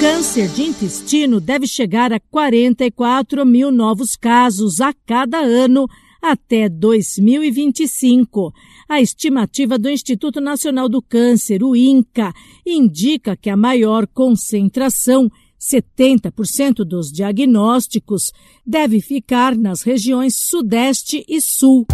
câncer 0.00 0.48
de 0.50 0.62
intestino 0.62 1.40
deve 1.40 1.66
chegar 1.66 2.12
a 2.12 2.20
44 2.20 3.44
mil 3.44 3.72
novos 3.72 4.14
casos 4.14 4.80
a 4.80 4.92
cada 4.92 5.38
ano 5.38 5.88
até 6.22 6.68
2025. 6.68 8.52
A 8.88 9.00
estimativa 9.00 9.76
do 9.76 9.90
Instituto 9.90 10.40
Nacional 10.40 10.88
do 10.88 11.02
Câncer, 11.02 11.64
o 11.64 11.74
INCA, 11.74 12.32
indica 12.64 13.36
que 13.36 13.50
a 13.50 13.56
maior 13.56 14.06
concentração 14.06 15.28
70% 15.60 16.84
dos 16.84 17.10
diagnósticos 17.10 18.30
deve 18.64 19.00
ficar 19.00 19.56
nas 19.56 19.82
regiões 19.82 20.36
Sudeste 20.36 21.24
e 21.28 21.40
Sul. 21.40 21.84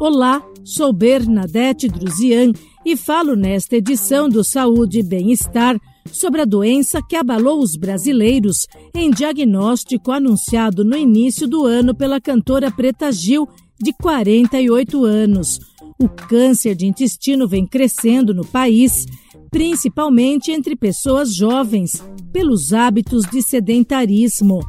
Olá, 0.00 0.40
sou 0.64 0.92
Bernadette 0.92 1.88
Druzian 1.88 2.52
e 2.86 2.96
falo 2.96 3.34
nesta 3.34 3.74
edição 3.74 4.28
do 4.28 4.44
Saúde 4.44 5.00
e 5.00 5.02
Bem-Estar 5.02 5.76
sobre 6.12 6.40
a 6.40 6.44
doença 6.44 7.00
que 7.02 7.16
abalou 7.16 7.58
os 7.58 7.74
brasileiros 7.74 8.68
em 8.94 9.10
diagnóstico 9.10 10.12
anunciado 10.12 10.84
no 10.84 10.96
início 10.96 11.48
do 11.48 11.66
ano 11.66 11.96
pela 11.96 12.20
cantora 12.20 12.70
Preta 12.70 13.10
Gil, 13.10 13.48
de 13.76 13.92
48 13.92 15.04
anos. 15.04 15.58
O 16.00 16.08
câncer 16.08 16.76
de 16.76 16.86
intestino 16.86 17.48
vem 17.48 17.66
crescendo 17.66 18.32
no 18.32 18.46
país, 18.46 19.04
principalmente 19.50 20.52
entre 20.52 20.76
pessoas 20.76 21.34
jovens, 21.34 21.90
pelos 22.32 22.72
hábitos 22.72 23.24
de 23.24 23.42
sedentarismo. 23.42 24.60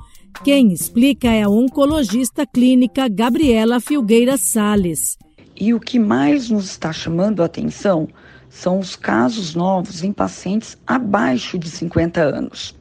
Quem 0.44 0.72
explica 0.72 1.28
é 1.28 1.44
a 1.44 1.50
oncologista 1.50 2.46
clínica 2.46 3.10
Gabriela 3.10 3.80
Filgueira 3.80 4.38
Sales. 4.38 5.18
E 5.56 5.74
o 5.74 5.80
que 5.80 6.00
mais 6.00 6.50
nos 6.50 6.66
está 6.72 6.94
chamando 6.94 7.42
a 7.42 7.46
atenção 7.46 8.08
são 8.50 8.80
os 8.80 8.96
casos 8.96 9.54
novos 9.54 10.04
em 10.04 10.14
pacientes 10.14 10.78
abaixo 10.88 11.60
de 11.60 11.70
50 11.70 12.22
anos. 12.22 12.76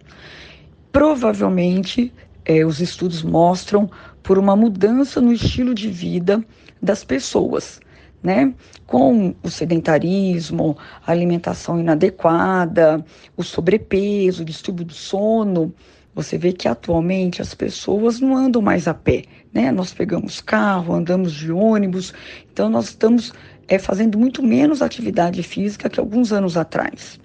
Provavelmente, 0.93 2.13
é, 2.45 2.65
os 2.65 2.80
estudos 2.80 3.23
mostram 3.23 3.91
por 4.23 4.38
uma 4.38 4.54
mudança 4.54 5.21
no 5.21 5.32
estilo 5.32 5.74
de 5.74 5.88
vida 5.88 6.45
das 6.80 7.02
pessoas, 7.02 7.80
né? 8.23 8.52
Com 8.87 9.35
o 9.43 9.51
sedentarismo, 9.51 10.77
a 11.07 11.13
alimentação 11.13 11.79
inadequada, 11.79 13.05
o 13.37 13.43
sobrepeso, 13.43 14.43
o 14.43 14.45
distúrbio 14.45 14.85
do 14.85 14.95
sono. 14.95 15.73
Você 16.15 16.37
vê 16.37 16.52
que 16.52 16.66
atualmente 16.66 17.41
as 17.41 17.55
pessoas 17.55 18.21
não 18.21 18.37
andam 18.37 18.60
mais 18.60 18.88
a 18.88 18.95
pé, 18.95 19.23
né? 19.52 19.71
Nós 19.71 19.93
pegamos 19.93 20.41
carro, 20.41 20.95
andamos 20.95 21.33
de 21.33 21.52
ônibus, 21.52 22.13
então 22.52 22.69
nós 22.69 22.87
estamos 22.87 23.33
é, 23.69 23.79
fazendo 23.79 24.19
muito 24.19 24.43
menos 24.43 24.82
atividade 24.82 25.43
física 25.43 25.88
que 25.88 26.01
alguns 26.01 26.32
anos 26.32 26.57
atrás. 26.57 27.21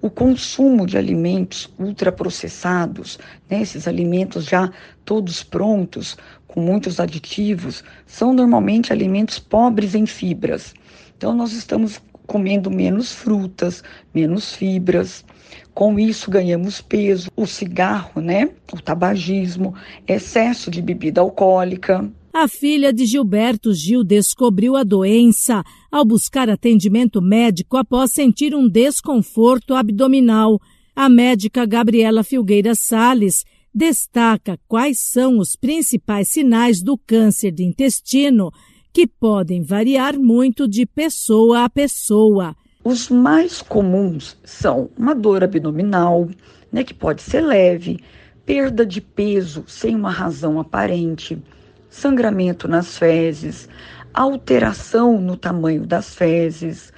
O 0.00 0.10
consumo 0.10 0.84
de 0.84 0.98
alimentos 0.98 1.72
ultraprocessados, 1.78 3.20
né, 3.48 3.62
esses 3.62 3.86
alimentos 3.86 4.44
já 4.44 4.70
todos 5.04 5.44
prontos, 5.44 6.16
com 6.52 6.60
muitos 6.60 7.00
aditivos, 7.00 7.82
são 8.06 8.32
normalmente 8.34 8.92
alimentos 8.92 9.38
pobres 9.38 9.94
em 9.94 10.04
fibras. 10.04 10.74
Então, 11.16 11.34
nós 11.34 11.52
estamos 11.52 12.00
comendo 12.26 12.70
menos 12.70 13.12
frutas, 13.12 13.82
menos 14.14 14.54
fibras. 14.54 15.24
Com 15.72 15.98
isso 15.98 16.30
ganhamos 16.30 16.80
peso. 16.80 17.30
O 17.34 17.46
cigarro, 17.46 18.20
né? 18.20 18.50
O 18.72 18.80
tabagismo, 18.80 19.74
excesso 20.06 20.70
de 20.70 20.82
bebida 20.82 21.20
alcoólica. 21.20 22.10
A 22.34 22.48
filha 22.48 22.92
de 22.92 23.06
Gilberto 23.06 23.72
Gil 23.74 24.04
descobriu 24.04 24.76
a 24.76 24.82
doença 24.82 25.62
ao 25.90 26.04
buscar 26.04 26.48
atendimento 26.48 27.20
médico 27.20 27.76
após 27.76 28.12
sentir 28.12 28.54
um 28.54 28.68
desconforto 28.68 29.74
abdominal. 29.74 30.58
A 30.94 31.08
médica 31.08 31.64
Gabriela 31.64 32.22
Filgueira 32.22 32.74
Sales 32.74 33.44
destaca 33.74 34.58
quais 34.68 35.00
são 35.00 35.38
os 35.38 35.56
principais 35.56 36.28
sinais 36.28 36.82
do 36.82 36.96
câncer 36.98 37.50
de 37.50 37.64
intestino, 37.64 38.50
que 38.92 39.06
podem 39.06 39.62
variar 39.62 40.18
muito 40.18 40.68
de 40.68 40.84
pessoa 40.84 41.64
a 41.64 41.70
pessoa. 41.70 42.54
Os 42.84 43.08
mais 43.08 43.62
comuns 43.62 44.36
são 44.44 44.90
uma 44.96 45.14
dor 45.14 45.44
abdominal, 45.44 46.28
né, 46.70 46.82
que 46.84 46.92
pode 46.92 47.22
ser 47.22 47.40
leve, 47.40 48.00
perda 48.44 48.84
de 48.84 49.00
peso 49.00 49.64
sem 49.66 49.94
uma 49.94 50.10
razão 50.10 50.58
aparente, 50.58 51.40
sangramento 51.88 52.66
nas 52.66 52.98
fezes, 52.98 53.68
alteração 54.12 55.20
no 55.20 55.36
tamanho 55.36 55.86
das 55.86 56.14
fezes, 56.14 56.92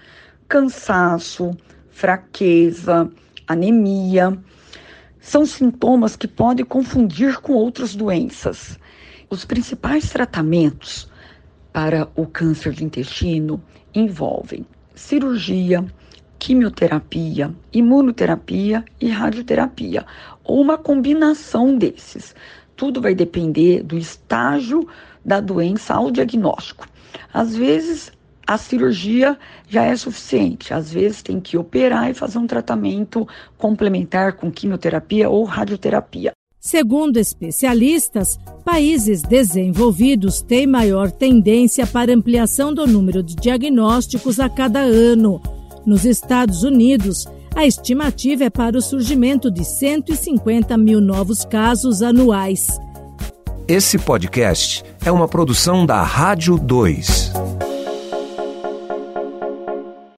cansaço, 0.48 1.56
fraqueza, 1.90 3.10
anemia. 3.46 4.36
São 5.24 5.46
sintomas 5.46 6.16
que 6.16 6.28
podem 6.28 6.66
confundir 6.66 7.40
com 7.40 7.54
outras 7.54 7.96
doenças. 7.96 8.78
Os 9.30 9.42
principais 9.42 10.10
tratamentos 10.10 11.08
para 11.72 12.06
o 12.14 12.26
câncer 12.26 12.74
de 12.74 12.84
intestino 12.84 13.60
envolvem 13.94 14.66
cirurgia, 14.94 15.82
quimioterapia, 16.38 17.54
imunoterapia 17.72 18.84
e 19.00 19.08
radioterapia, 19.08 20.04
ou 20.44 20.60
uma 20.60 20.76
combinação 20.76 21.74
desses. 21.78 22.34
Tudo 22.76 23.00
vai 23.00 23.14
depender 23.14 23.82
do 23.82 23.96
estágio 23.96 24.86
da 25.24 25.40
doença 25.40 25.94
ao 25.94 26.10
diagnóstico. 26.10 26.86
Às 27.32 27.56
vezes, 27.56 28.12
a 28.46 28.58
cirurgia 28.58 29.38
já 29.68 29.84
é 29.84 29.96
suficiente, 29.96 30.72
às 30.72 30.92
vezes 30.92 31.22
tem 31.22 31.40
que 31.40 31.56
operar 31.56 32.10
e 32.10 32.14
fazer 32.14 32.38
um 32.38 32.46
tratamento 32.46 33.26
complementar 33.56 34.34
com 34.34 34.50
quimioterapia 34.50 35.28
ou 35.28 35.44
radioterapia. 35.44 36.32
Segundo 36.60 37.18
especialistas, 37.18 38.38
países 38.64 39.20
desenvolvidos 39.20 40.40
têm 40.40 40.66
maior 40.66 41.10
tendência 41.10 41.86
para 41.86 42.14
ampliação 42.14 42.72
do 42.72 42.86
número 42.86 43.22
de 43.22 43.36
diagnósticos 43.36 44.40
a 44.40 44.48
cada 44.48 44.80
ano. 44.80 45.42
Nos 45.84 46.06
Estados 46.06 46.62
Unidos, 46.62 47.26
a 47.54 47.66
estimativa 47.66 48.44
é 48.44 48.50
para 48.50 48.78
o 48.78 48.82
surgimento 48.82 49.50
de 49.50 49.62
150 49.62 50.76
mil 50.78 51.00
novos 51.02 51.44
casos 51.44 52.02
anuais. 52.02 52.66
Esse 53.68 53.98
podcast 53.98 54.82
é 55.04 55.12
uma 55.12 55.28
produção 55.28 55.84
da 55.84 56.02
Rádio 56.02 56.58
2. 56.58 57.43